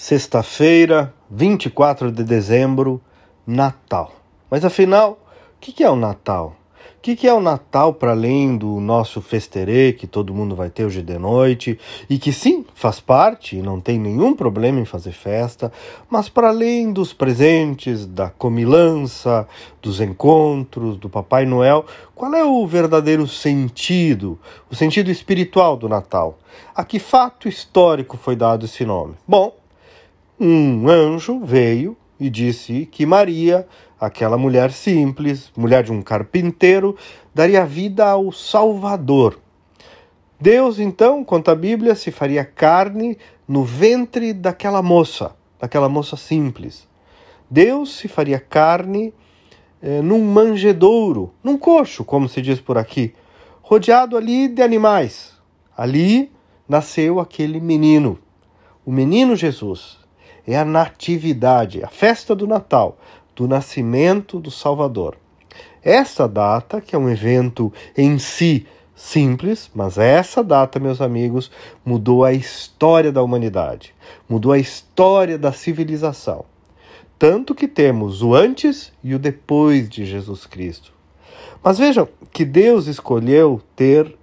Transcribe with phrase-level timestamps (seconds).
[0.00, 3.02] Sexta-feira, 24 de dezembro,
[3.46, 4.10] Natal.
[4.50, 5.18] Mas afinal,
[5.58, 6.56] o que é o Natal?
[6.96, 10.86] O que é o Natal para além do nosso festerê que todo mundo vai ter
[10.86, 11.78] hoje de noite
[12.08, 15.70] e que sim faz parte e não tem nenhum problema em fazer festa,
[16.08, 19.46] mas para além dos presentes, da comilança,
[19.82, 24.38] dos encontros, do Papai Noel, qual é o verdadeiro sentido,
[24.70, 26.38] o sentido espiritual do Natal?
[26.74, 29.14] A que fato histórico foi dado esse nome?
[29.28, 29.59] Bom,
[30.40, 33.68] um anjo veio e disse que Maria,
[34.00, 36.96] aquela mulher simples, mulher de um carpinteiro,
[37.34, 39.38] daria vida ao Salvador.
[40.40, 46.88] Deus, então, conta a Bíblia, se faria carne no ventre daquela moça, daquela moça simples.
[47.50, 49.12] Deus se faria carne
[49.82, 53.12] eh, num manjedouro, num coxo, como se diz por aqui,
[53.60, 55.34] rodeado ali de animais.
[55.76, 56.32] Ali
[56.66, 58.18] nasceu aquele menino,
[58.86, 59.99] o menino Jesus
[60.46, 62.98] é a natividade, a festa do Natal,
[63.34, 65.16] do nascimento do Salvador.
[65.82, 71.50] Essa data, que é um evento em si simples, mas essa data, meus amigos,
[71.84, 73.94] mudou a história da humanidade,
[74.28, 76.44] mudou a história da civilização.
[77.18, 80.92] Tanto que temos o antes e o depois de Jesus Cristo.
[81.62, 84.16] Mas vejam que Deus escolheu ter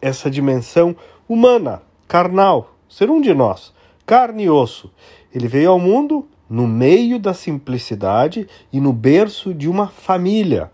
[0.00, 0.96] essa dimensão
[1.28, 3.72] humana, carnal, ser um de nós,
[4.06, 4.90] carne e osso,
[5.34, 10.70] ele veio ao mundo no meio da simplicidade e no berço de uma família,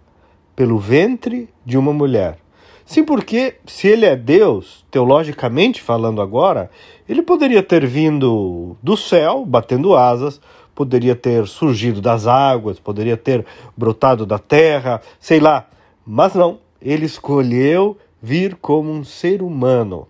[0.57, 2.39] pelo ventre de uma mulher.
[2.85, 6.71] Sim, porque se ele é Deus, teologicamente falando agora,
[7.09, 10.41] ele poderia ter vindo do céu, batendo asas,
[10.75, 13.45] poderia ter surgido das águas, poderia ter
[13.77, 15.69] brotado da terra, sei lá.
[16.07, 20.09] Mas não, ele escolheu vir como um ser humano.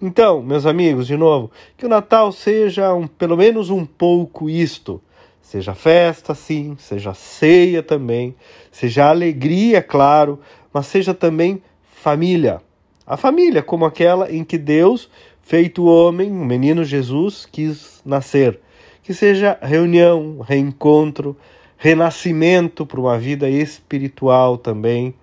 [0.00, 5.00] Então, meus amigos, de novo, que o Natal seja um, pelo menos um pouco isto.
[5.42, 8.34] Seja festa, sim, seja ceia também,
[8.70, 10.38] seja alegria, claro,
[10.72, 12.60] mas seja também família.
[13.06, 15.08] A família, como aquela em que Deus,
[15.40, 18.60] feito homem, o menino Jesus, quis nascer.
[19.02, 21.34] Que seja reunião, reencontro,
[21.78, 25.14] renascimento para uma vida espiritual também.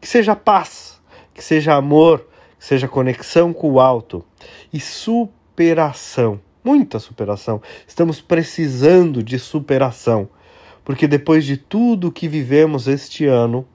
[0.00, 1.00] Que seja paz,
[1.32, 2.26] que seja amor,
[2.60, 4.22] seja conexão com o alto
[4.70, 7.60] e superação, muita superação.
[7.88, 10.28] Estamos precisando de superação,
[10.84, 13.66] porque depois de tudo que vivemos este ano,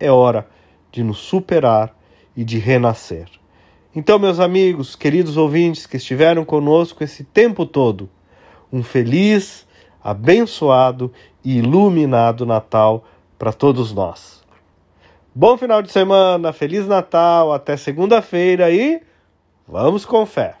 [0.00, 0.48] é hora
[0.90, 1.94] de nos superar
[2.34, 3.28] e de renascer.
[3.94, 8.08] Então, meus amigos, queridos ouvintes que estiveram conosco esse tempo todo,
[8.72, 9.66] um feliz,
[10.02, 11.12] abençoado
[11.44, 13.04] e iluminado Natal
[13.38, 14.39] para todos nós.
[15.40, 19.00] Bom final de semana, Feliz Natal, até segunda-feira e
[19.66, 20.59] vamos com fé!